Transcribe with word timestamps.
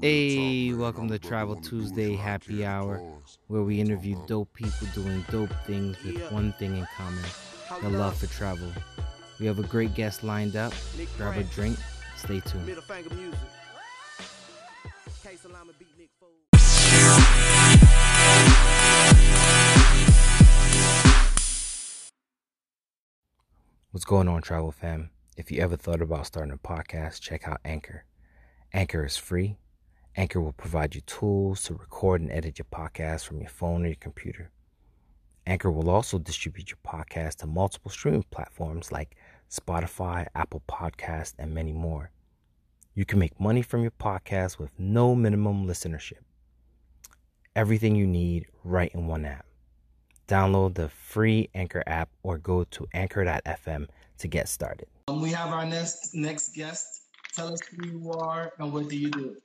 Hey, 0.00 0.72
welcome 0.72 1.08
to 1.08 1.18
Travel 1.18 1.56
Tuesday 1.56 2.16
Happy 2.16 2.64
Hour, 2.64 3.02
where 3.48 3.62
we 3.62 3.78
interview 3.80 4.16
dope 4.26 4.52
people 4.54 4.86
doing 4.94 5.22
dope 5.30 5.52
things 5.66 6.02
with 6.02 6.32
one 6.32 6.52
thing 6.52 6.78
in 6.78 6.86
common 6.96 7.22
the 7.82 7.90
love 7.90 8.16
for 8.16 8.26
travel. 8.26 8.68
We 9.38 9.44
have 9.46 9.58
a 9.58 9.64
great 9.64 9.94
guest 9.94 10.24
lined 10.24 10.56
up. 10.56 10.72
Grab 11.18 11.36
a 11.36 11.42
drink, 11.44 11.78
stay 12.16 12.40
tuned. 12.40 12.66
Middle 12.66 12.82
finger 12.82 13.14
music. 13.14 13.38
K 15.22 15.36
Salama 15.36 15.72
beat 15.78 15.88
Nick 15.98 16.08
Foles. 16.22 16.46
What's 23.90 24.04
going 24.06 24.28
on, 24.28 24.40
travel 24.40 24.72
fam? 24.72 25.10
If 25.36 25.50
you 25.50 25.60
ever 25.60 25.76
thought 25.76 26.00
about 26.00 26.26
starting 26.26 26.52
a 26.52 26.56
podcast, 26.56 27.20
check 27.20 27.46
out 27.46 27.60
Anchor. 27.62 28.04
Anchor 28.72 29.04
is 29.04 29.16
free. 29.16 29.58
Anchor 30.18 30.40
will 30.40 30.52
provide 30.52 30.94
you 30.94 31.02
tools 31.02 31.62
to 31.64 31.74
record 31.74 32.22
and 32.22 32.32
edit 32.32 32.58
your 32.58 32.66
podcast 32.72 33.26
from 33.26 33.38
your 33.38 33.50
phone 33.50 33.84
or 33.84 33.88
your 33.88 33.96
computer. 33.96 34.50
Anchor 35.46 35.70
will 35.70 35.90
also 35.90 36.18
distribute 36.18 36.70
your 36.70 36.78
podcast 36.86 37.36
to 37.36 37.46
multiple 37.46 37.90
streaming 37.90 38.24
platforms 38.30 38.90
like 38.90 39.16
Spotify, 39.50 40.26
Apple 40.34 40.62
Podcasts, 40.66 41.34
and 41.38 41.52
many 41.52 41.72
more. 41.74 42.10
You 42.94 43.04
can 43.04 43.18
make 43.18 43.38
money 43.38 43.60
from 43.60 43.82
your 43.82 43.90
podcast 43.90 44.58
with 44.58 44.70
no 44.78 45.14
minimum 45.14 45.66
listenership. 45.66 46.24
Everything 47.54 47.94
you 47.94 48.06
need 48.06 48.46
right 48.64 48.90
in 48.94 49.06
one 49.06 49.26
app. 49.26 49.44
Download 50.28 50.74
the 50.74 50.88
free 50.88 51.50
Anchor 51.54 51.82
app 51.86 52.08
or 52.22 52.38
go 52.38 52.64
to 52.64 52.86
anchor.fm 52.94 53.86
to 54.18 54.28
get 54.28 54.48
started. 54.48 54.88
Um, 55.08 55.20
we 55.20 55.30
have 55.30 55.52
our 55.52 55.66
next 55.66 56.14
next 56.14 56.54
guest. 56.54 57.02
Tell 57.34 57.52
us 57.52 57.60
who 57.68 57.86
you 57.86 58.12
are 58.12 58.54
and 58.58 58.72
what 58.72 58.88
do 58.88 58.96
you 58.96 59.10
do. 59.10 59.36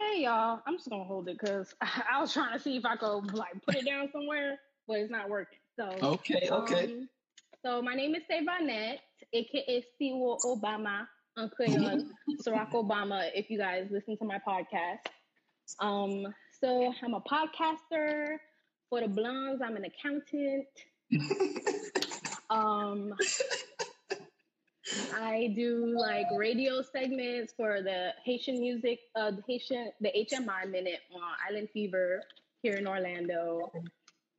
Hey 0.00 0.22
y'all, 0.24 0.60
I'm 0.66 0.76
just 0.76 0.88
gonna 0.88 1.04
hold 1.04 1.28
it 1.28 1.38
because 1.38 1.74
I 1.82 2.20
was 2.20 2.32
trying 2.32 2.56
to 2.56 2.58
see 2.62 2.76
if 2.76 2.84
I 2.86 2.96
could 2.96 3.34
like 3.34 3.52
put 3.66 3.76
it 3.76 3.84
down 3.84 4.08
somewhere, 4.10 4.58
but 4.88 4.96
it's 4.96 5.10
not 5.10 5.28
working. 5.28 5.58
So 5.78 5.90
Okay, 6.02 6.48
okay. 6.50 6.84
um, 6.84 7.08
so 7.64 7.82
my 7.82 7.94
name 7.94 8.14
is 8.14 8.22
Savannette, 8.30 8.98
aka 9.34 9.84
Siwo 10.00 10.38
Obama, 10.46 11.06
Uncle 11.36 11.66
Barack 11.66 12.72
Obama. 12.72 13.30
If 13.34 13.50
you 13.50 13.58
guys 13.58 13.88
listen 13.90 14.16
to 14.18 14.24
my 14.24 14.38
podcast, 14.46 15.06
um, 15.80 16.26
so 16.60 16.92
I'm 17.02 17.14
a 17.14 17.20
podcaster 17.20 18.36
for 18.88 19.00
the 19.02 19.08
blondes. 19.08 19.60
I'm 19.62 19.76
an 19.76 19.84
accountant. 19.84 20.66
Um, 22.50 23.14
I 25.14 25.52
do 25.56 25.94
like 25.98 26.26
radio 26.36 26.82
segments 26.82 27.52
for 27.56 27.82
the 27.82 28.10
Haitian 28.24 28.60
music, 28.60 29.00
uh, 29.16 29.30
the 29.30 29.42
Haitian, 29.46 29.92
the 30.00 30.10
HMI 30.10 30.70
Minute 30.70 31.00
on 31.14 31.22
Island 31.48 31.68
Fever 31.72 32.22
here 32.62 32.76
in 32.76 32.86
Orlando, 32.86 33.72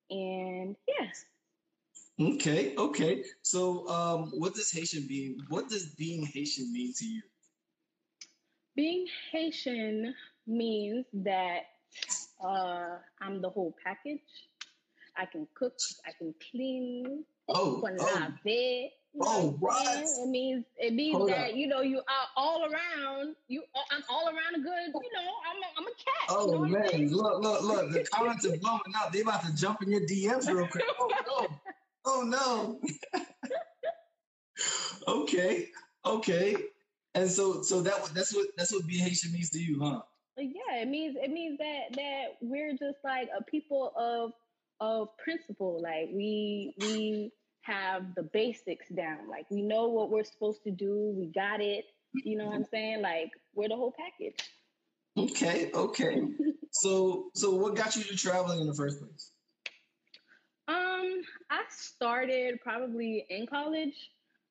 and 0.09 0.75
yes, 0.87 1.25
okay, 2.19 2.75
okay. 2.77 3.23
So, 3.41 3.87
um, 3.89 4.31
what 4.37 4.53
does 4.55 4.71
Haitian 4.71 5.07
being? 5.07 5.37
What 5.49 5.69
does 5.69 5.95
being 5.95 6.25
Haitian 6.25 6.71
mean 6.73 6.93
to 6.97 7.05
you? 7.05 7.21
being 8.75 9.05
Haitian 9.31 10.13
means 10.47 11.05
that 11.13 11.61
uh, 12.43 12.97
I'm 13.21 13.41
the 13.41 13.49
whole 13.49 13.75
package. 13.83 14.21
I 15.17 15.25
can 15.25 15.47
cook, 15.55 15.73
I 16.07 16.11
can 16.17 16.33
clean, 16.51 17.25
Oh, 17.49 17.83
oh, 17.83 18.27
lave. 18.45 18.45
You 18.45 18.59
know 18.59 19.00
Oh, 19.19 19.57
what 19.59 19.75
I'm 19.75 19.99
what? 19.99 20.07
saying? 20.07 20.27
It 20.27 20.29
means 20.29 20.65
it 20.77 20.93
means 20.93 21.17
Hold 21.17 21.29
that 21.29 21.49
up. 21.49 21.55
you 21.55 21.67
know 21.67 21.81
you 21.81 21.97
are 21.97 22.27
all 22.37 22.63
around. 22.63 23.35
You, 23.49 23.63
I'm 23.91 24.03
all 24.09 24.27
around 24.27 24.55
a 24.55 24.59
good. 24.59 24.87
You 24.87 25.09
know, 25.13 25.31
I'm 25.49 25.57
a, 25.57 25.67
I'm 25.77 25.85
a 25.85 25.89
cat. 25.89 26.29
you 26.29 26.35
oh, 26.37 26.45
know 26.45 26.57
oh 26.59 26.63
I'm 26.63 26.71
man! 26.71 27.11
Look, 27.11 27.43
look, 27.43 27.61
look! 27.63 27.91
The 27.91 28.03
comments 28.13 28.45
are 28.45 28.57
blowing 28.57 28.81
up. 28.97 29.11
They 29.11 29.21
about 29.21 29.45
to 29.45 29.55
jump 29.55 29.81
in 29.83 29.91
your 29.91 30.01
DMs 30.01 30.47
real 30.47 30.67
quick. 30.67 30.85
Oh 30.97 31.11
no! 31.27 31.47
Oh 32.05 32.79
no! 33.13 33.21
okay, 35.07 35.67
okay. 36.05 36.55
And 37.13 37.29
so, 37.29 37.61
so 37.61 37.81
that 37.81 38.05
that's 38.13 38.33
what 38.33 38.47
that's 38.57 38.71
what 38.71 38.87
being 38.87 39.03
Haitian 39.03 39.33
means 39.33 39.49
to 39.49 39.59
you, 39.59 39.81
huh? 39.81 40.01
Like, 40.37 40.47
yeah, 40.55 40.81
it 40.81 40.87
means 40.87 41.17
it 41.21 41.31
means 41.31 41.57
that 41.57 41.95
that 41.95 42.25
we're 42.41 42.71
just 42.71 42.99
like 43.03 43.27
a 43.37 43.43
people 43.43 43.91
of 43.97 44.31
of 44.79 45.09
principle. 45.17 45.81
Like 45.81 46.09
we 46.13 46.73
we 46.79 47.31
have 47.61 48.15
the 48.15 48.23
basics 48.23 48.87
down. 48.89 49.29
Like 49.29 49.45
we 49.49 49.61
know 49.61 49.87
what 49.87 50.09
we're 50.09 50.23
supposed 50.23 50.63
to 50.63 50.71
do. 50.71 51.13
We 51.15 51.27
got 51.27 51.61
it. 51.61 51.85
You 52.13 52.37
know 52.37 52.47
what 52.47 52.55
I'm 52.55 52.65
saying? 52.65 53.01
Like 53.01 53.31
we're 53.55 53.69
the 53.69 53.75
whole 53.75 53.93
package. 53.97 54.39
Okay, 55.17 55.71
okay. 55.73 56.23
So, 56.73 57.31
so 57.35 57.53
what 57.53 57.75
got 57.75 57.97
you 57.97 58.03
to 58.03 58.15
traveling 58.15 58.61
in 58.61 58.67
the 58.67 58.73
first 58.73 58.99
place? 58.99 59.31
Um, 60.69 61.21
I 61.49 61.63
started 61.69 62.61
probably 62.61 63.25
in 63.29 63.45
college. 63.45 63.93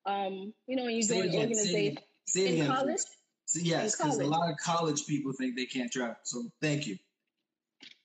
Um, 0.04 0.52
you 0.66 0.76
know, 0.76 0.84
when 0.84 0.96
you 0.96 1.02
join 1.02 1.22
again, 1.22 1.48
organization. 1.48 1.98
Say 2.26 2.58
in 2.58 2.66
college. 2.66 3.00
So, 3.46 3.60
yes, 3.62 3.96
because 3.96 4.18
a 4.18 4.26
lot 4.26 4.50
of 4.50 4.58
college 4.58 5.06
people 5.06 5.32
think 5.32 5.56
they 5.56 5.64
can't 5.64 5.90
travel. 5.90 6.16
So 6.22 6.44
thank 6.60 6.86
you. 6.86 6.98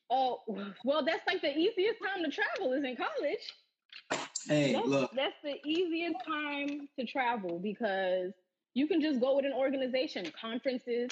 Oh, 0.09 0.43
well, 0.83 1.03
that's 1.03 1.27
like 1.27 1.41
the 1.41 1.55
easiest 1.55 1.99
time 2.01 2.23
to 2.23 2.31
travel 2.31 2.73
is 2.73 2.83
in 2.83 2.95
college. 2.95 4.21
Hey, 4.47 4.73
That's, 4.73 4.87
look, 4.87 5.11
that's 5.15 5.35
the 5.43 5.55
easiest 5.67 6.17
time 6.25 6.87
to 6.99 7.05
travel 7.05 7.59
because 7.59 8.33
you 8.73 8.87
can 8.87 9.01
just 9.01 9.19
go 9.19 9.35
with 9.35 9.45
an 9.45 9.53
organization, 9.53 10.31
conferences. 10.39 11.11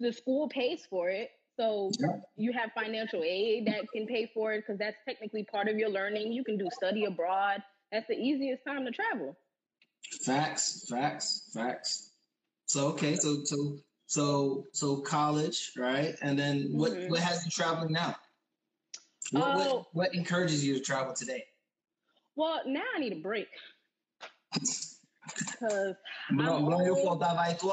The 0.00 0.12
school 0.12 0.48
pays 0.48 0.86
for 0.86 1.10
it. 1.10 1.30
So 1.56 1.90
Yeah. 1.98 2.20
you 2.36 2.52
have 2.52 2.72
financial 2.72 3.22
aid 3.22 3.66
that 3.66 3.90
can 3.92 4.06
pay 4.06 4.30
for 4.32 4.52
it 4.54 4.60
because 4.66 4.78
that's 4.78 4.96
technically 5.06 5.44
part 5.44 5.68
of 5.68 5.78
your 5.78 5.90
learning. 5.90 6.32
You 6.32 6.42
can 6.42 6.56
do 6.56 6.70
study 6.70 7.04
abroad. 7.04 7.62
That's 7.92 8.06
the 8.08 8.18
easiest 8.18 8.64
time 8.64 8.84
to 8.86 8.90
travel. 8.92 9.36
facts, 10.24 10.86
facts, 10.88 11.50
facts. 11.52 12.12
So 12.66 12.88
okay, 12.88 13.16
so 13.16 13.44
so 13.44 13.78
so 14.06 14.66
so 14.72 14.96
college, 15.02 15.72
right? 15.76 16.14
And 16.22 16.38
then 16.38 16.72
what 16.72 16.92
Mhm. 16.92 17.10
what 17.10 17.20
has 17.20 17.44
you 17.44 17.50
traveling 17.50 17.92
now? 17.92 18.16
What, 19.32 19.54
Oh. 19.54 19.54
what 19.54 19.86
what 19.94 20.14
encourages 20.14 20.64
you 20.64 20.74
to 20.74 20.80
travel 20.80 21.12
today? 21.14 21.44
Well, 22.40 22.62
now 22.64 22.88
I 22.96 23.00
need 23.00 23.12
a 23.12 23.20
break 23.20 23.48
because 24.50 25.94
Blanc, 26.30 26.64
blanc, 26.64 26.86
faut 27.02 27.18
travailler 27.18 27.66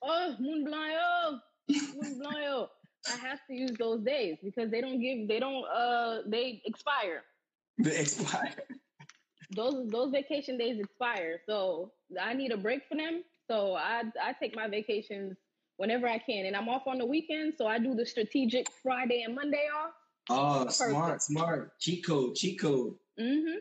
oh, 0.00 0.36
Moon 0.40 0.64
Blanc, 0.64 1.42
Moon 1.68 2.18
Blanc. 2.18 2.68
I 3.12 3.16
have 3.18 3.40
to 3.46 3.54
use 3.54 3.72
those 3.78 4.00
days 4.00 4.38
because 4.42 4.70
they 4.70 4.80
don't 4.80 5.02
give, 5.02 5.28
they 5.28 5.38
don't, 5.38 5.66
uh, 5.66 6.22
they 6.26 6.62
expire. 6.64 7.24
They 7.76 7.98
expire. 7.98 8.54
those 9.50 9.86
those 9.90 10.12
vacation 10.12 10.56
days 10.56 10.80
expire, 10.80 11.42
so 11.46 11.92
I 12.18 12.32
need 12.32 12.52
a 12.52 12.56
break 12.56 12.88
for 12.88 12.96
them. 12.96 13.22
So 13.50 13.74
I 13.74 14.04
I 14.28 14.32
take 14.40 14.56
my 14.56 14.66
vacations 14.66 15.36
whenever 15.76 16.08
I 16.08 16.16
can, 16.16 16.46
and 16.46 16.56
I'm 16.56 16.70
off 16.70 16.86
on 16.86 16.96
the 16.96 17.06
weekend, 17.06 17.52
so 17.58 17.66
I 17.66 17.78
do 17.78 17.94
the 17.94 18.06
strategic 18.06 18.66
Friday 18.82 19.24
and 19.26 19.34
Monday 19.34 19.68
off. 19.78 19.92
Oh, 20.30 20.68
smart, 20.68 21.22
smart. 21.22 21.78
Cheat 21.78 22.02
Chico. 22.02 22.32
cheat. 22.32 22.58
Mm-hmm. 22.62 23.58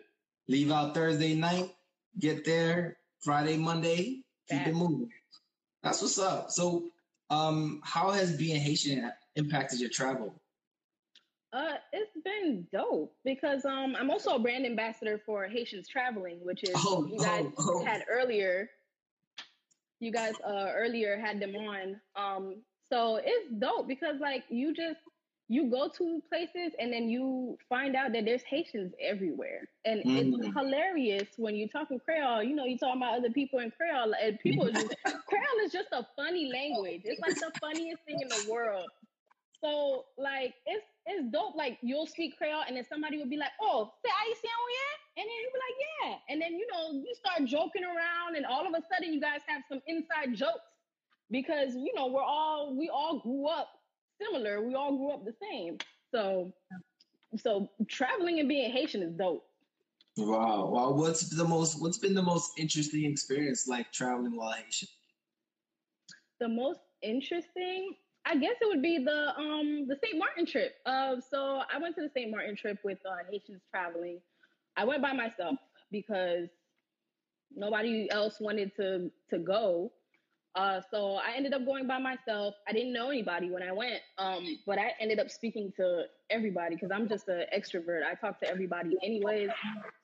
Leave 0.47 0.71
out 0.71 0.93
Thursday 0.93 1.33
night, 1.33 1.71
get 2.19 2.45
there 2.45 2.97
Friday, 3.21 3.57
Monday, 3.57 4.21
keep 4.49 4.67
it 4.67 4.75
moving. 4.75 5.09
That's 5.81 6.01
what's 6.01 6.19
up. 6.19 6.51
So, 6.51 6.85
um, 7.29 7.81
how 7.83 8.11
has 8.11 8.37
being 8.37 8.59
Haitian 8.59 9.11
impacted 9.35 9.79
your 9.79 9.89
travel? 9.89 10.39
Uh, 11.51 11.75
it's 11.93 12.11
been 12.23 12.67
dope 12.73 13.15
because 13.23 13.63
um 13.63 13.95
I'm 13.97 14.11
also 14.11 14.35
a 14.35 14.39
brand 14.39 14.65
ambassador 14.65 15.21
for 15.25 15.45
Haitians 15.45 15.87
Traveling, 15.87 16.39
which 16.43 16.63
is 16.63 16.71
Oh, 16.75 17.07
you 17.09 17.17
guys 17.17 17.45
oh, 17.57 17.81
oh. 17.81 17.85
had 17.85 18.03
earlier. 18.09 18.69
You 20.01 20.11
guys 20.11 20.33
uh 20.45 20.71
earlier 20.75 21.17
had 21.17 21.39
them 21.39 21.55
on. 21.55 22.01
Um, 22.15 22.61
so 22.91 23.21
it's 23.23 23.49
dope 23.57 23.87
because 23.87 24.19
like 24.19 24.43
you 24.49 24.73
just 24.73 24.99
you 25.47 25.69
go 25.69 25.89
to 25.97 26.21
places 26.29 26.73
and 26.79 26.91
then 26.91 27.09
you 27.09 27.57
find 27.69 27.95
out 27.95 28.13
that 28.13 28.25
there's 28.25 28.43
Haitians 28.43 28.93
everywhere, 28.99 29.69
and 29.85 30.03
it's 30.15 30.35
Mm. 30.35 30.53
hilarious 30.55 31.29
when 31.37 31.55
you're 31.55 31.69
talking 31.69 31.99
Creole. 31.99 32.43
You 32.43 32.55
know, 32.55 32.65
you 32.65 32.77
talking 32.77 33.01
about 33.01 33.17
other 33.19 33.29
people 33.31 33.59
in 33.59 33.71
Creole, 33.71 34.13
and 34.21 34.39
people 34.39 34.71
just 34.71 34.95
Creole 35.27 35.65
is 35.65 35.71
just 35.71 35.89
a 35.91 36.05
funny 36.15 36.51
language. 36.51 37.01
It's 37.05 37.21
like 37.21 37.35
the 37.41 37.51
funniest 37.61 38.03
thing 38.05 38.21
in 38.21 38.29
the 38.29 38.39
world. 38.39 38.89
So 39.63 40.05
like 40.17 40.55
it's 40.65 40.85
it's 41.05 41.31
dope. 41.31 41.55
Like 41.55 41.77
you'll 41.81 42.07
speak 42.07 42.37
Creole 42.37 42.63
and 42.67 42.75
then 42.77 42.85
somebody 42.87 43.17
will 43.17 43.29
be 43.29 43.37
like, 43.37 43.53
"Oh, 43.61 43.91
haïtien 44.05 44.55
ou 44.61 44.69
yeah?" 44.77 45.21
And 45.21 45.25
then 45.27 45.37
you'll 45.41 45.53
be 45.53 45.63
like, 45.67 45.79
"Yeah." 45.85 46.15
And 46.29 46.41
then 46.41 46.53
you 46.55 46.67
know 46.71 46.93
you 46.93 47.13
start 47.15 47.45
joking 47.45 47.83
around, 47.83 48.35
and 48.35 48.45
all 48.45 48.65
of 48.67 48.73
a 48.73 48.81
sudden 48.91 49.13
you 49.13 49.21
guys 49.21 49.41
have 49.47 49.63
some 49.69 49.81
inside 49.87 50.35
jokes 50.35 50.69
because 51.31 51.75
you 51.75 51.93
know 51.95 52.07
we're 52.07 52.23
all 52.23 52.75
we 52.77 52.89
all 52.89 53.19
grew 53.19 53.47
up 53.47 53.69
similar. 54.21 54.61
We 54.61 54.75
all 54.75 54.97
grew 54.97 55.11
up 55.11 55.25
the 55.25 55.35
same. 55.41 55.77
So 56.13 56.53
so 57.37 57.69
traveling 57.87 58.39
and 58.39 58.47
being 58.47 58.71
Haitian 58.71 59.03
is 59.03 59.13
dope. 59.13 59.45
Wow, 60.17 60.69
wow. 60.69 60.91
What's 60.91 61.29
the 61.29 61.43
most? 61.43 61.81
What's 61.81 61.97
been 61.97 62.13
the 62.13 62.21
most 62.21 62.51
interesting 62.57 63.05
experience 63.05 63.67
like 63.67 63.91
traveling 63.91 64.35
while 64.35 64.51
Haitian? 64.51 64.87
The 66.39 66.47
most 66.47 66.79
interesting, 67.01 67.95
I 68.25 68.37
guess 68.37 68.55
it 68.61 68.67
would 68.67 68.81
be 68.81 69.03
the 69.03 69.37
um 69.37 69.87
the 69.87 69.97
St. 70.01 70.17
Martin 70.17 70.45
trip. 70.45 70.75
Uh, 70.85 71.15
so 71.29 71.61
I 71.73 71.77
went 71.79 71.95
to 71.95 72.01
the 72.01 72.09
St. 72.15 72.31
Martin 72.31 72.55
trip 72.55 72.77
with 72.83 72.99
uh, 73.05 73.23
Haitians 73.29 73.61
traveling. 73.69 74.19
I 74.77 74.85
went 74.85 75.01
by 75.01 75.13
myself 75.13 75.57
because 75.91 76.47
nobody 77.53 78.09
else 78.09 78.39
wanted 78.39 78.73
to 78.77 79.11
to 79.31 79.39
go. 79.39 79.91
Uh, 80.55 80.79
so 80.89 81.15
I 81.15 81.35
ended 81.35 81.53
up 81.53 81.65
going 81.65 81.85
by 81.85 81.99
myself. 81.99 82.55
I 82.67 82.71
didn't 82.71 82.93
know 82.93 83.09
anybody 83.09 83.51
when 83.51 83.61
I 83.61 83.73
went, 83.73 83.99
um, 84.17 84.57
but 84.65 84.79
I 84.79 84.93
ended 85.01 85.19
up 85.19 85.29
speaking 85.29 85.73
to 85.75 86.03
everybody 86.29 86.75
because 86.75 86.91
I'm 86.91 87.09
just 87.09 87.27
an 87.27 87.43
extrovert. 87.55 88.03
I 88.03 88.15
talk 88.15 88.39
to 88.39 88.49
everybody 88.49 88.95
anyways. 89.03 89.49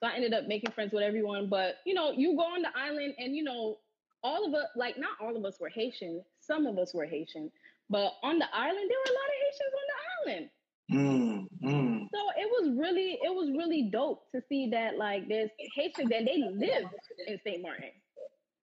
So 0.01 0.07
I 0.07 0.13
ended 0.13 0.33
up 0.33 0.47
making 0.47 0.71
friends 0.71 0.91
with 0.91 1.03
everyone. 1.03 1.47
But 1.47 1.75
you 1.85 1.93
know, 1.93 2.11
you 2.11 2.35
go 2.35 2.43
on 2.43 2.63
the 2.63 2.69
island, 2.75 3.13
and 3.17 3.33
you 3.33 3.43
know, 3.43 3.77
all 4.23 4.45
of 4.45 4.53
us, 4.53 4.67
like 4.75 4.97
not 4.97 5.11
all 5.21 5.37
of 5.37 5.45
us 5.45 5.57
were 5.59 5.69
Haitian. 5.69 6.21
Some 6.41 6.65
of 6.65 6.77
us 6.77 6.93
were 6.93 7.05
Haitian, 7.05 7.49
but 7.89 8.11
on 8.21 8.37
the 8.37 8.47
island, 8.53 8.89
there 8.89 8.97
were 8.99 9.11
a 9.11 9.17
lot 9.19 9.29
of 9.29 9.37
Haitians 9.45 9.73
on 9.73 9.87
the 9.87 10.31
island. 10.31 10.49
Mm, 10.91 11.47
mm. 11.63 12.07
So 12.13 12.19
it 12.37 12.49
was 12.51 12.77
really, 12.77 13.17
it 13.23 13.33
was 13.33 13.49
really 13.57 13.89
dope 13.91 14.29
to 14.35 14.41
see 14.49 14.69
that 14.71 14.97
like 14.97 15.29
there's 15.29 15.49
Haitians 15.75 16.11
and 16.13 16.27
they 16.27 16.37
live 16.37 16.89
in 17.27 17.39
St. 17.45 17.61
Martin. 17.61 17.91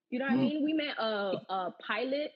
You 0.09 0.19
know 0.19 0.25
what 0.25 0.33
I 0.33 0.37
Mm. 0.37 0.41
mean? 0.41 0.63
We 0.63 0.73
met 0.73 0.97
a, 0.97 1.41
a 1.49 1.73
pilot 1.85 2.31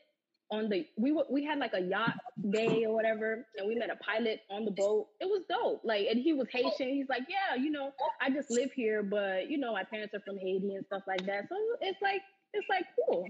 on 0.51 0.69
the 0.69 0.85
we 0.97 1.11
were, 1.11 1.25
we 1.29 1.43
had 1.43 1.57
like 1.57 1.73
a 1.73 1.81
yacht 1.81 2.15
day 2.51 2.85
or 2.85 2.93
whatever, 2.93 3.45
and 3.57 3.67
we 3.67 3.75
met 3.75 3.89
a 3.89 3.95
pilot 3.97 4.41
on 4.51 4.65
the 4.65 4.71
boat. 4.71 5.07
It 5.19 5.25
was 5.25 5.41
dope. 5.49 5.81
Like, 5.83 6.07
and 6.09 6.19
he 6.21 6.33
was 6.33 6.47
Haitian. 6.51 6.89
He's 6.89 7.09
like, 7.09 7.23
yeah, 7.27 7.55
you 7.55 7.71
know, 7.71 7.91
I 8.21 8.29
just 8.29 8.51
live 8.51 8.71
here, 8.73 9.01
but 9.01 9.49
you 9.49 9.57
know, 9.57 9.73
my 9.73 9.83
parents 9.83 10.13
are 10.13 10.19
from 10.21 10.37
Haiti 10.37 10.75
and 10.75 10.85
stuff 10.85 11.03
like 11.07 11.25
that. 11.25 11.49
So 11.49 11.55
it's 11.81 12.01
like 12.01 12.21
it's 12.53 12.67
like 12.69 12.85
cool. 12.95 13.27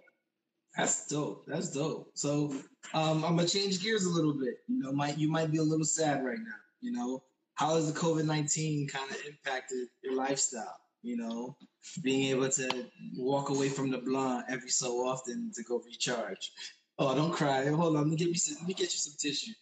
That's 0.77 1.07
dope. 1.07 1.45
That's 1.47 1.71
dope. 1.71 2.11
So 2.15 2.53
um, 2.93 3.23
I'm 3.23 3.35
gonna 3.35 3.47
change 3.47 3.81
gears 3.81 4.05
a 4.05 4.09
little 4.09 4.33
bit. 4.33 4.55
You 4.67 4.79
know, 4.79 4.91
might 4.91 5.17
you 5.17 5.29
might 5.31 5.51
be 5.51 5.59
a 5.59 5.63
little 5.63 5.85
sad 5.85 6.25
right 6.25 6.39
now. 6.39 6.59
You 6.81 6.91
know, 6.91 7.23
how 7.55 7.75
has 7.75 7.91
the 7.91 7.97
COVID 7.97 8.25
nineteen 8.25 8.87
kind 8.87 9.09
of 9.11 9.17
impacted 9.25 9.87
your 10.03 10.15
lifestyle? 10.15 10.79
You 11.03 11.17
know, 11.17 11.57
being 12.01 12.31
able 12.31 12.50
to 12.50 12.85
walk 13.17 13.50
away 13.50 13.69
from 13.69 13.91
the 13.91 14.00
blunt 14.00 14.45
every 14.50 14.69
so 14.69 15.05
often 15.05 15.51
to 15.55 15.63
go 15.63 15.81
recharge. 15.85 16.51
Oh, 16.97 17.13
don't 17.13 17.31
cry. 17.31 17.65
Hold 17.67 17.97
on. 17.97 18.03
Let 18.03 18.07
me 18.07 18.15
get 18.15 18.29
me 18.29 18.35
some, 18.35 18.55
let 18.59 18.67
me 18.67 18.73
get 18.73 18.83
you 18.83 19.00
some 19.00 19.13
tissue. 19.19 19.53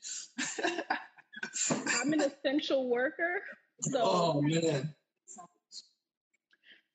I'm 2.01 2.13
an 2.13 2.21
essential 2.21 2.89
worker, 2.89 3.41
so 3.81 3.99
oh 4.03 4.41
man. 4.41 4.93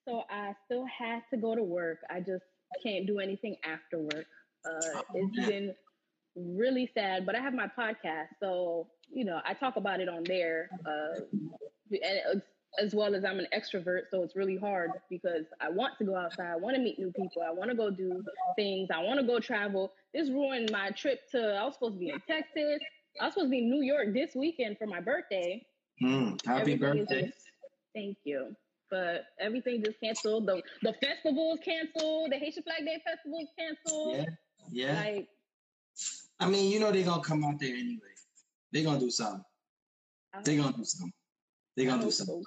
so 0.06 0.22
I 0.30 0.54
still 0.66 0.86
had 0.86 1.22
to 1.30 1.36
go 1.36 1.54
to 1.54 1.62
work. 1.62 1.98
I 2.10 2.20
just 2.20 2.44
can't 2.82 3.06
do 3.06 3.18
anything 3.18 3.56
after 3.64 3.98
work. 3.98 4.26
Uh, 4.64 5.02
it's 5.14 5.36
man. 5.36 5.48
been 5.48 5.74
really 6.36 6.90
sad, 6.94 7.26
but 7.26 7.34
I 7.34 7.40
have 7.40 7.54
my 7.54 7.68
podcast, 7.78 8.28
so 8.40 8.88
you 9.10 9.24
know 9.24 9.40
I 9.44 9.54
talk 9.54 9.76
about 9.76 10.00
it 10.00 10.08
on 10.08 10.22
there, 10.24 10.68
uh, 10.84 11.20
and 11.90 12.20
it's, 12.34 12.46
as 12.78 12.94
well 12.94 13.14
as 13.14 13.24
I'm 13.24 13.38
an 13.38 13.46
extrovert, 13.54 14.02
so 14.10 14.22
it's 14.22 14.36
really 14.36 14.56
hard 14.56 14.90
because 15.10 15.46
I 15.60 15.70
want 15.70 15.94
to 15.98 16.04
go 16.04 16.16
outside, 16.16 16.50
I 16.52 16.56
want 16.56 16.76
to 16.76 16.82
meet 16.82 16.98
new 16.98 17.12
people, 17.12 17.42
I 17.42 17.50
want 17.50 17.70
to 17.70 17.76
go 17.76 17.90
do 17.90 18.22
things, 18.56 18.88
I 18.94 19.02
want 19.02 19.18
to 19.20 19.26
go 19.26 19.40
travel. 19.40 19.92
This 20.14 20.28
ruined 20.30 20.70
my 20.72 20.90
trip 20.90 21.20
to. 21.32 21.54
I 21.54 21.64
was 21.64 21.74
supposed 21.74 21.94
to 21.94 21.98
be 22.00 22.10
in 22.10 22.20
Texas. 22.26 22.80
I 23.20 23.24
was 23.26 23.34
supposed 23.34 23.46
to 23.46 23.50
be 23.50 23.58
in 23.58 23.70
New 23.70 23.82
York 23.82 24.12
this 24.12 24.34
weekend 24.34 24.78
for 24.78 24.86
my 24.86 25.00
birthday. 25.00 25.64
Mm, 26.02 26.44
happy 26.44 26.72
Everything 26.74 26.78
birthday. 26.78 27.22
just- 27.26 27.44
thank 27.94 28.18
you. 28.24 28.54
But 28.90 29.24
everything 29.40 29.82
just 29.84 29.98
canceled. 30.00 30.46
The 30.46 30.62
the 30.82 30.92
festival 31.04 31.54
is 31.54 31.60
canceled. 31.64 32.30
The 32.30 32.36
Haitian 32.36 32.62
Flag 32.62 32.84
Day 32.84 33.02
festival 33.04 33.40
is 33.40 33.48
canceled. 33.58 34.16
Yeah. 34.18 34.24
Yeah. 34.70 35.00
Like 35.02 35.28
I 36.38 36.48
mean, 36.48 36.70
you 36.70 36.78
know 36.78 36.92
they're 36.92 37.04
gonna 37.04 37.22
come 37.22 37.42
out 37.44 37.58
there 37.58 37.74
anyway. 37.74 38.14
They're 38.70 38.84
gonna 38.84 39.00
do 39.00 39.10
something. 39.10 39.42
They're 40.44 40.56
gonna 40.56 40.76
do 40.76 40.84
something. 40.84 41.12
They're 41.76 41.86
gonna 41.86 42.04
do 42.04 42.10
something. 42.10 42.44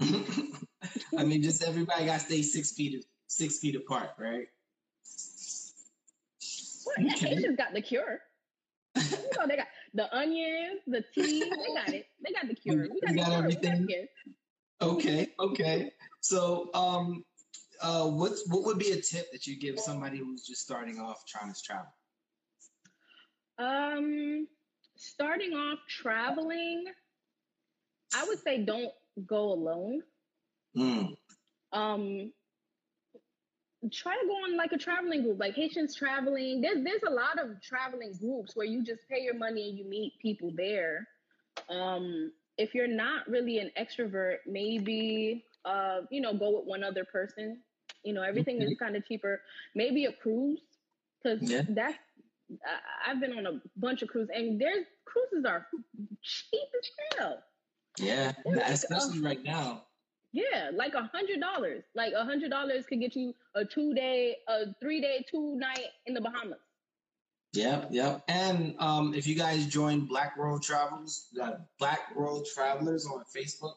I 0.00 1.24
mean, 1.24 1.42
just 1.42 1.62
everybody 1.62 2.06
got 2.06 2.20
to 2.20 2.26
stay 2.26 2.42
six 2.42 2.72
feet 2.72 3.04
six 3.26 3.58
feet 3.58 3.76
apart, 3.76 4.10
right? 4.18 4.46
Well, 6.86 6.94
yeah, 6.98 7.14
Okay. 7.14 7.28
Haitians 7.34 7.56
got 7.56 7.72
the 7.72 7.80
cure. 7.80 8.20
You 8.94 9.02
know, 9.38 9.46
they 9.46 9.56
got 9.56 9.66
the 9.94 10.14
onions, 10.16 10.80
the 10.86 11.04
tea. 11.14 11.40
They 11.40 11.74
got 11.74 11.88
it. 11.88 12.06
They 12.24 12.32
got 12.32 12.48
the 12.48 12.54
cure. 12.54 12.88
We 12.90 13.00
got, 13.00 13.10
the 13.10 13.16
got 13.16 13.32
everything? 13.32 13.86
We 13.86 14.08
Okay, 14.80 15.28
okay. 15.40 15.90
So, 16.20 16.70
um, 16.74 17.24
uh, 17.82 18.06
what's 18.06 18.46
what 18.48 18.64
would 18.64 18.78
be 18.78 18.92
a 18.92 19.00
tip 19.00 19.30
that 19.32 19.46
you 19.46 19.58
give 19.58 19.78
somebody 19.78 20.18
who's 20.18 20.46
just 20.46 20.62
starting 20.62 20.98
off 20.98 21.24
trying 21.26 21.52
to 21.52 21.62
travel? 21.62 21.92
Um, 23.58 24.46
starting 24.96 25.52
off 25.54 25.78
traveling, 25.88 26.84
I 28.14 28.24
would 28.26 28.42
say 28.42 28.64
don't 28.64 28.92
go 29.26 29.52
alone. 29.52 30.02
Mm, 30.76 31.16
um 31.72 32.32
try 33.92 34.14
to 34.20 34.26
go 34.26 34.32
on 34.32 34.56
like 34.56 34.72
a 34.72 34.78
traveling 34.78 35.22
group 35.22 35.38
like 35.38 35.54
haitians 35.54 35.94
traveling 35.94 36.60
there's 36.60 36.82
there's 36.82 37.02
a 37.06 37.10
lot 37.10 37.38
of 37.38 37.60
traveling 37.60 38.12
groups 38.20 38.56
where 38.56 38.66
you 38.66 38.82
just 38.82 39.00
pay 39.08 39.20
your 39.20 39.34
money 39.34 39.68
and 39.68 39.78
you 39.78 39.84
meet 39.84 40.12
people 40.20 40.50
there 40.56 41.06
um 41.70 42.32
if 42.58 42.74
you're 42.74 42.88
not 42.88 43.28
really 43.28 43.58
an 43.58 43.70
extrovert 43.78 44.36
maybe 44.46 45.44
uh 45.64 46.00
you 46.10 46.20
know 46.20 46.32
go 46.36 46.58
with 46.58 46.66
one 46.66 46.82
other 46.82 47.04
person 47.04 47.58
you 48.04 48.12
know 48.12 48.22
everything 48.22 48.60
is 48.62 48.74
kind 48.78 48.96
of 48.96 49.06
cheaper 49.06 49.40
maybe 49.74 50.04
a 50.06 50.12
cruise 50.12 50.60
because 51.22 51.40
Yeah. 51.40 51.62
that's 51.68 51.98
I- 52.66 53.10
I've 53.10 53.20
been 53.20 53.36
on 53.36 53.46
a 53.46 53.60
bunch 53.76 54.02
of 54.02 54.08
cruises, 54.08 54.30
and 54.34 54.60
there's 54.60 54.86
cruises 55.04 55.44
are 55.44 55.66
cheap 56.22 56.68
as 56.78 56.90
hell. 57.18 57.42
Yeah, 57.98 58.32
like, 58.44 58.62
especially 58.68 59.20
right 59.20 59.42
now. 59.42 59.84
Yeah, 60.32 60.70
like 60.74 60.94
a 60.94 61.08
hundred 61.12 61.40
dollars. 61.40 61.84
Like 61.94 62.12
a 62.12 62.24
hundred 62.24 62.50
dollars 62.50 62.84
could 62.86 63.00
get 63.00 63.16
you 63.16 63.34
a 63.54 63.64
two 63.64 63.94
day, 63.94 64.36
a 64.48 64.74
three 64.80 65.00
day, 65.00 65.24
two 65.30 65.56
night 65.56 65.86
in 66.06 66.14
the 66.14 66.20
Bahamas. 66.20 66.58
Yep, 67.52 67.88
yep. 67.90 68.22
And 68.28 68.74
um, 68.78 69.14
if 69.14 69.26
you 69.26 69.34
guys 69.34 69.66
join 69.66 70.04
Black 70.06 70.36
Road 70.36 70.62
Travels, 70.62 71.28
uh, 71.42 71.52
Black 71.78 72.00
Road 72.14 72.44
Travelers 72.54 73.06
on 73.06 73.24
Facebook, 73.34 73.76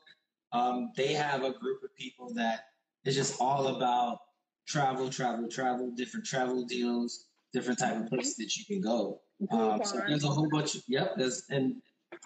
um, 0.51 0.91
they 0.97 1.13
have 1.13 1.43
a 1.43 1.51
group 1.51 1.81
of 1.83 1.95
people 1.95 2.33
that 2.33 2.65
is 3.05 3.15
just 3.15 3.39
all 3.39 3.77
about 3.77 4.19
travel, 4.67 5.09
travel, 5.09 5.47
travel, 5.47 5.91
different 5.91 6.25
travel 6.25 6.65
deals, 6.65 7.27
different 7.53 7.79
type 7.79 7.97
of 7.97 8.07
places 8.07 8.35
that 8.35 8.57
you 8.57 8.65
can 8.65 8.81
go. 8.81 9.21
Um, 9.51 9.81
so 9.83 10.01
there's 10.05 10.25
a 10.25 10.27
whole 10.27 10.49
bunch. 10.49 10.75
Of, 10.75 10.83
yep, 10.87 11.13
there's 11.15 11.43
and 11.49 11.75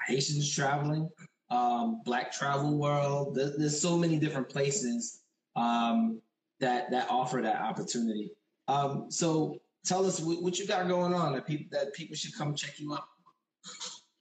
Haitians 0.07 0.53
traveling, 0.53 1.07
um, 1.53 2.01
Black 2.03 2.31
Travel 2.31 2.77
World. 2.77 3.35
There's, 3.35 3.55
there's 3.57 3.79
so 3.79 3.97
many 3.97 4.17
different 4.17 4.49
places 4.49 5.21
um, 5.55 6.19
that 6.59 6.89
that 6.91 7.07
offer 7.09 7.41
that 7.41 7.61
opportunity. 7.61 8.31
Um, 8.67 9.05
so 9.09 9.59
tell 9.85 10.05
us 10.05 10.19
what, 10.19 10.41
what 10.41 10.57
you 10.57 10.65
got 10.65 10.87
going 10.87 11.13
on 11.13 11.33
that 11.33 11.45
people 11.45 11.67
that 11.71 11.93
people 11.93 12.15
should 12.15 12.35
come 12.35 12.55
check 12.55 12.79
you 12.79 12.93
out. 12.93 13.03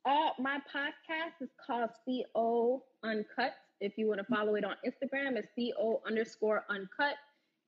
Uh, 0.04 0.30
my 0.38 0.58
podcast 0.74 1.40
is 1.40 1.48
called 1.66 1.90
CO 2.04 2.84
Uncut. 3.02 3.54
If 3.80 3.96
you 3.96 4.08
want 4.08 4.20
to 4.20 4.26
follow 4.26 4.54
it 4.56 4.64
on 4.64 4.74
Instagram, 4.86 5.36
it's 5.36 5.48
CO 5.56 6.02
underscore 6.06 6.64
uncut. 6.68 7.14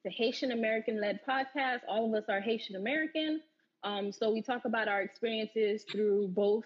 It's 0.04 0.14
a 0.14 0.16
Haitian 0.22 0.52
American 0.52 1.00
led 1.00 1.20
podcast. 1.28 1.80
All 1.88 2.06
of 2.06 2.22
us 2.22 2.28
are 2.28 2.40
Haitian 2.40 2.76
American. 2.76 3.40
Um, 3.82 4.12
so 4.12 4.32
we 4.32 4.42
talk 4.42 4.64
about 4.64 4.88
our 4.88 5.02
experiences 5.02 5.84
through 5.90 6.28
both 6.28 6.64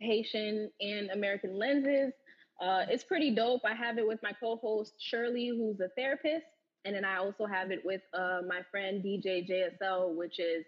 Haitian 0.00 0.70
and 0.80 1.10
American 1.10 1.58
lenses. 1.58 2.12
Uh, 2.62 2.86
it's 2.88 3.02
pretty 3.02 3.34
dope. 3.34 3.62
I 3.64 3.74
have 3.74 3.98
it 3.98 4.06
with 4.06 4.22
my 4.22 4.32
co 4.32 4.56
host 4.56 4.94
Shirley, 4.98 5.48
who's 5.48 5.80
a 5.80 5.88
therapist. 5.96 6.46
And 6.84 6.94
then 6.94 7.04
I 7.04 7.16
also 7.16 7.44
have 7.44 7.70
it 7.70 7.84
with 7.84 8.02
uh, 8.14 8.40
my 8.46 8.60
friend 8.70 9.02
DJ 9.02 9.48
JSL, 9.48 10.14
which 10.14 10.38
is 10.38 10.64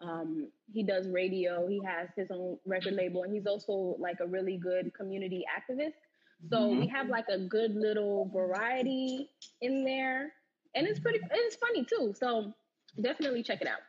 um, 0.00 0.48
he 0.72 0.82
does 0.82 1.08
radio. 1.08 1.66
He 1.68 1.80
has 1.84 2.08
his 2.16 2.28
own 2.30 2.58
record 2.66 2.94
label, 2.94 3.22
and 3.22 3.32
he's 3.32 3.46
also 3.46 3.96
like 3.98 4.18
a 4.20 4.26
really 4.26 4.56
good 4.56 4.92
community 4.94 5.44
activist. 5.50 5.94
So 6.50 6.68
we 6.68 6.86
have 6.88 7.08
like 7.08 7.28
a 7.28 7.38
good 7.38 7.74
little 7.74 8.30
variety 8.32 9.30
in 9.62 9.84
there, 9.84 10.32
and 10.74 10.86
it's 10.86 11.00
pretty. 11.00 11.18
It's 11.30 11.56
funny 11.56 11.84
too. 11.84 12.14
So 12.16 12.52
definitely 13.00 13.42
check 13.42 13.62
it 13.62 13.68
out. 13.68 13.80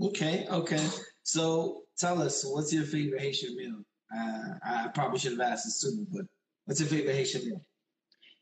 Okay, 0.00 0.46
okay. 0.50 0.84
So 1.22 1.82
tell 1.98 2.20
us, 2.22 2.44
what's 2.44 2.72
your 2.72 2.84
favorite 2.84 3.20
Haitian 3.20 3.56
meal? 3.56 3.84
Uh, 4.16 4.54
I 4.64 4.88
probably 4.94 5.18
should 5.18 5.32
have 5.32 5.40
asked 5.40 5.66
this 5.66 5.80
sooner, 5.80 6.06
but 6.10 6.24
what's 6.64 6.80
your 6.80 6.88
favorite 6.88 7.14
Haitian 7.14 7.46
meal? 7.46 7.64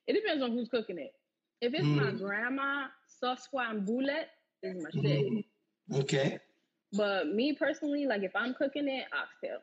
It 0.06 0.14
depends 0.14 0.42
on 0.42 0.52
who's 0.52 0.68
cooking 0.68 0.98
it. 0.98 1.12
If 1.60 1.74
it's 1.74 1.86
my 1.86 2.10
Mm. 2.12 2.18
grandma, 2.18 2.88
sauce 3.06 3.48
and 3.52 3.86
boulette 3.86 4.30
is 4.62 4.82
my 4.82 4.90
shit. 4.90 5.04
Mm, 5.04 5.44
Okay, 5.94 6.38
But 6.92 7.28
me 7.28 7.52
personally, 7.54 8.06
like 8.06 8.22
if 8.22 8.34
I'm 8.34 8.54
cooking 8.54 8.88
it, 8.88 9.06
oxtail. 9.12 9.60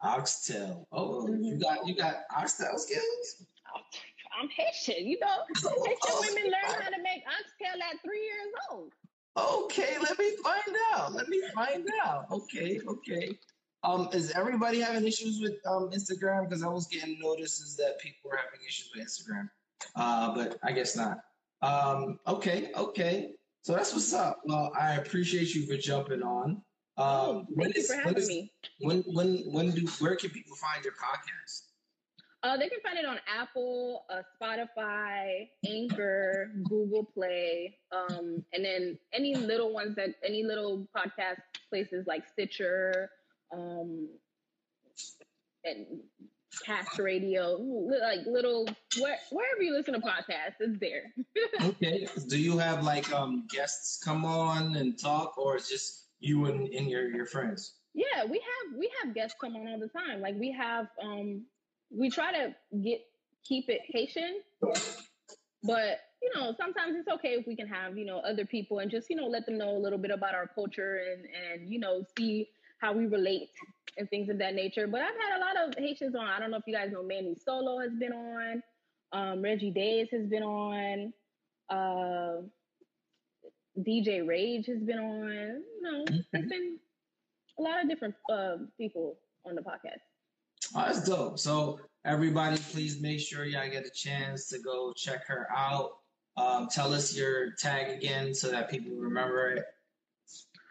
oxtail. 0.00 0.86
Oh, 0.92 1.26
you 1.28 1.54
Mhm. 1.54 1.60
got 1.60 1.86
you 1.86 1.94
got 1.94 2.24
oxtail 2.30 2.78
skills. 2.78 3.46
I'm 4.36 4.48
Haitian, 4.48 5.06
you 5.06 5.18
know. 5.20 5.44
Haitian 5.48 6.14
women 6.20 6.44
learn 6.50 6.82
how 6.82 6.90
to 6.90 7.00
make 7.02 7.22
oxtail 7.26 7.80
at 7.82 8.00
three 8.02 8.24
years 8.24 8.52
old. 8.70 8.92
Okay, 9.36 9.98
let 9.98 10.18
me 10.18 10.36
find 10.42 10.76
out. 10.92 11.12
Let 11.12 11.28
me 11.28 11.40
find 11.54 11.86
out. 12.04 12.30
Okay, 12.30 12.80
okay. 12.86 13.38
Um, 13.84 14.08
is 14.12 14.30
everybody 14.32 14.80
having 14.80 15.06
issues 15.06 15.40
with 15.40 15.54
um 15.66 15.90
Instagram? 15.90 16.48
Because 16.48 16.62
I 16.62 16.68
was 16.68 16.86
getting 16.86 17.18
notices 17.20 17.76
that 17.76 17.98
people 18.00 18.30
were 18.30 18.36
having 18.36 18.60
issues 18.66 18.90
with 18.94 19.06
Instagram. 19.06 19.48
Uh, 19.94 20.34
but 20.34 20.58
I 20.64 20.72
guess 20.72 20.96
not. 20.96 21.18
Um, 21.62 22.18
okay, 22.26 22.70
okay. 22.76 23.32
So 23.62 23.74
that's 23.74 23.92
what's 23.92 24.12
up. 24.12 24.40
Well, 24.44 24.72
I 24.78 24.94
appreciate 24.96 25.54
you 25.54 25.66
for 25.66 25.76
jumping 25.76 26.22
on. 26.22 26.50
Um, 26.50 26.62
Oh, 26.96 27.46
when 27.50 27.72
thank 27.72 27.76
you 27.76 27.80
is- 27.82 27.88
for 27.88 27.96
when 27.96 28.04
having 28.04 28.22
is- 28.22 28.28
me. 28.28 28.52
When 28.80 29.02
when 29.12 29.38
when 29.52 29.70
do 29.72 29.86
where 30.00 30.16
can 30.16 30.30
people 30.30 30.56
find 30.56 30.84
your 30.84 30.94
podcast? 30.94 31.62
Uh, 32.42 32.58
they 32.58 32.68
can 32.68 32.78
find 32.82 32.98
it 32.98 33.06
on 33.06 33.18
Apple, 33.26 34.04
uh, 34.10 34.20
Spotify, 34.38 35.48
Anchor, 35.66 36.50
Google 36.64 37.02
Play, 37.02 37.78
um, 37.90 38.44
and 38.52 38.62
then 38.62 38.98
any 39.14 39.34
little 39.34 39.72
ones 39.72 39.96
that 39.96 40.10
any 40.22 40.42
little 40.44 40.86
podcast 40.94 41.38
places 41.70 42.06
like 42.06 42.28
Stitcher, 42.28 43.10
um, 43.54 44.08
and 45.64 45.86
Cast 46.64 46.98
Radio, 46.98 47.56
like 47.56 48.26
little 48.26 48.66
where, 49.00 49.18
wherever 49.30 49.62
you 49.62 49.74
listen 49.76 49.94
to 49.94 50.00
podcasts, 50.00 50.56
it's 50.60 50.78
there. 50.78 51.12
Okay. 51.62 52.06
Do 52.28 52.38
you 52.38 52.58
have 52.58 52.84
like 52.84 53.12
um 53.12 53.46
guests 53.50 54.00
come 54.02 54.24
on 54.24 54.76
and 54.76 54.98
talk, 54.98 55.38
or 55.38 55.56
it's 55.56 55.68
just 55.68 56.06
you 56.20 56.46
and, 56.46 56.68
and 56.68 56.90
your 56.90 57.08
your 57.14 57.26
friends? 57.26 57.74
Yeah, 57.94 58.24
we 58.24 58.38
have 58.38 58.78
we 58.78 58.90
have 59.02 59.14
guests 59.14 59.36
come 59.40 59.56
on 59.56 59.68
all 59.68 59.78
the 59.78 59.88
time. 59.88 60.20
Like 60.20 60.34
we 60.38 60.52
have 60.52 60.88
um 61.02 61.44
we 61.90 62.10
try 62.10 62.32
to 62.32 62.54
get 62.82 63.00
keep 63.44 63.68
it 63.68 63.80
Haitian, 63.88 64.40
but 65.62 66.00
you 66.22 66.30
know, 66.34 66.54
sometimes 66.58 66.96
it's 66.96 67.08
okay 67.08 67.34
if 67.34 67.46
we 67.46 67.54
can 67.54 67.68
have, 67.68 67.98
you 67.98 68.06
know, 68.06 68.18
other 68.18 68.46
people 68.46 68.78
and 68.78 68.90
just, 68.90 69.10
you 69.10 69.16
know, 69.16 69.26
let 69.26 69.44
them 69.46 69.58
know 69.58 69.76
a 69.76 69.78
little 69.78 69.98
bit 69.98 70.10
about 70.10 70.34
our 70.34 70.48
culture 70.54 71.00
and 71.12 71.26
and 71.52 71.72
you 71.72 71.78
know, 71.78 72.04
see 72.16 72.48
how 72.78 72.92
we 72.92 73.06
relate 73.06 73.50
and 73.96 74.08
things 74.10 74.28
of 74.28 74.38
that 74.38 74.54
nature. 74.54 74.86
But 74.86 75.02
I've 75.02 75.14
had 75.14 75.38
a 75.38 75.40
lot 75.40 75.68
of 75.68 75.74
Haitians 75.78 76.14
on. 76.14 76.26
I 76.26 76.38
don't 76.38 76.50
know 76.50 76.58
if 76.58 76.64
you 76.66 76.74
guys 76.74 76.90
know 76.92 77.02
Manny 77.02 77.36
Solo 77.44 77.78
has 77.80 77.92
been 77.92 78.12
on, 78.12 78.62
um, 79.12 79.42
Reggie 79.42 79.70
Days 79.70 80.08
has 80.12 80.26
been 80.26 80.42
on, 80.42 81.12
uh 81.70 82.42
DJ 83.78 84.26
Rage 84.26 84.66
has 84.66 84.80
been 84.80 84.98
on. 84.98 85.30
You 85.30 85.82
know, 85.82 86.04
it's 86.32 86.48
been 86.48 86.78
a 87.58 87.62
lot 87.62 87.82
of 87.82 87.88
different 87.88 88.14
uh, 88.30 88.56
people 88.78 89.16
on 89.46 89.54
the 89.54 89.62
podcast. 89.62 90.00
Oh, 90.74 90.84
that's 90.86 91.04
dope. 91.04 91.38
So 91.38 91.80
everybody, 92.04 92.56
please 92.56 93.00
make 93.00 93.20
sure 93.20 93.44
y'all 93.44 93.68
get 93.70 93.86
a 93.86 93.90
chance 93.90 94.48
to 94.48 94.58
go 94.58 94.92
check 94.96 95.26
her 95.26 95.48
out. 95.54 95.98
Um, 96.36 96.68
tell 96.70 96.92
us 96.92 97.16
your 97.16 97.52
tag 97.52 97.96
again 97.96 98.34
so 98.34 98.50
that 98.50 98.70
people 98.70 98.96
remember 98.96 99.50
it. 99.50 99.64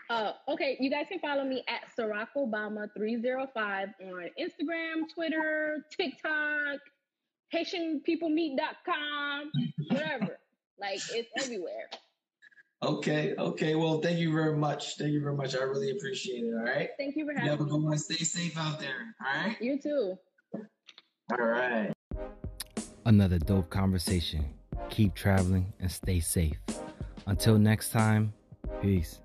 Uh, 0.09 0.33
okay, 0.49 0.77
you 0.79 0.89
guys 0.89 1.05
can 1.09 1.19
follow 1.19 1.43
me 1.45 1.63
at 1.67 1.81
Ciroc 1.97 2.27
Obama 2.37 2.87
305 2.95 3.89
on 4.03 4.29
Instagram, 4.39 5.03
Twitter, 5.13 5.85
TikTok, 5.97 6.79
HaitianPeopleMeet.com, 7.53 9.51
whatever. 9.89 10.39
like 10.79 10.99
it's 11.13 11.29
everywhere. 11.39 11.89
Okay, 12.83 13.33
okay. 13.37 13.75
Well, 13.75 14.01
thank 14.01 14.19
you 14.19 14.33
very 14.33 14.57
much. 14.57 14.97
Thank 14.97 15.11
you 15.13 15.21
very 15.21 15.35
much. 15.35 15.55
I 15.55 15.63
really 15.63 15.91
appreciate 15.91 16.43
it. 16.43 16.53
All 16.53 16.65
right. 16.65 16.89
Thank 16.99 17.15
you 17.15 17.25
for 17.25 17.31
You 17.31 17.37
have 17.39 17.47
a 17.47 17.51
having 17.51 17.67
good 17.67 17.79
me. 17.79 17.85
one. 17.85 17.97
Stay 17.97 18.15
safe 18.15 18.57
out 18.57 18.77
there. 18.79 19.15
All 19.25 19.41
right. 19.47 19.55
You 19.61 19.79
too. 19.79 20.17
All 21.31 21.37
right. 21.45 21.93
Another 23.05 23.39
dope 23.39 23.69
conversation. 23.69 24.45
Keep 24.89 25.13
traveling 25.15 25.71
and 25.79 25.89
stay 25.89 26.19
safe. 26.19 26.57
Until 27.25 27.57
next 27.57 27.91
time, 27.91 28.33
peace. 28.81 29.19